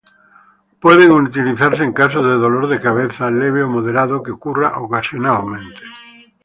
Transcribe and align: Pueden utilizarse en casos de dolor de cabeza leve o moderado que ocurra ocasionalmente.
Pueden 0.79 1.11
utilizarse 1.11 1.83
en 1.83 1.93
casos 1.93 2.25
de 2.25 2.31
dolor 2.33 2.67
de 2.67 2.81
cabeza 2.81 3.29
leve 3.29 3.61
o 3.61 3.69
moderado 3.69 4.23
que 4.23 4.31
ocurra 4.31 4.79
ocasionalmente. 4.81 5.83